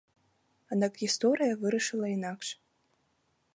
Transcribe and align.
Аднак 0.75 0.93
гісторыя 1.01 1.59
вырашыла 1.65 2.07
інакш. 2.17 2.47